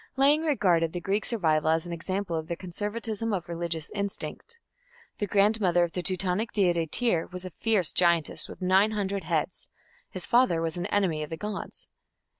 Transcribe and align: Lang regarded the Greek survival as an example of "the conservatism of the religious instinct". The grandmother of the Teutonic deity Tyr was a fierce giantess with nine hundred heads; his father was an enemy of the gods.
Lang 0.15 0.41
regarded 0.41 0.93
the 0.93 0.99
Greek 0.99 1.25
survival 1.25 1.69
as 1.69 1.85
an 1.85 1.93
example 1.93 2.35
of 2.35 2.47
"the 2.47 2.55
conservatism 2.55 3.31
of 3.31 3.45
the 3.45 3.53
religious 3.53 3.91
instinct". 3.93 4.57
The 5.19 5.27
grandmother 5.27 5.83
of 5.83 5.91
the 5.91 6.01
Teutonic 6.01 6.51
deity 6.53 6.87
Tyr 6.87 7.27
was 7.27 7.45
a 7.45 7.51
fierce 7.51 7.91
giantess 7.91 8.49
with 8.49 8.63
nine 8.63 8.93
hundred 8.93 9.25
heads; 9.25 9.67
his 10.09 10.25
father 10.25 10.59
was 10.59 10.75
an 10.75 10.87
enemy 10.87 11.21
of 11.21 11.29
the 11.29 11.37
gods. 11.37 11.87